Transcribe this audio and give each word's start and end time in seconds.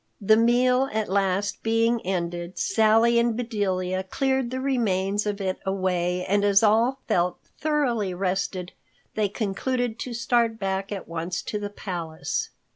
The 0.19 0.35
meal 0.35 0.89
at 0.91 1.09
last 1.09 1.61
being 1.61 2.01
ended, 2.03 2.57
Sally 2.57 3.19
and 3.19 3.37
Bedelia 3.37 4.01
cleared 4.03 4.49
the 4.49 4.59
remains 4.59 5.27
of 5.27 5.39
it 5.39 5.59
away, 5.63 6.25
and 6.25 6.43
as 6.43 6.63
all 6.63 7.01
felt 7.07 7.37
thoroughly 7.59 8.11
rested, 8.15 8.71
they 9.13 9.29
concluded 9.29 9.99
to 9.99 10.15
start 10.15 10.57
back 10.57 10.91
at 10.91 11.07
once 11.07 11.43
to 11.43 11.59
the 11.59 11.69
palace. 11.69 12.49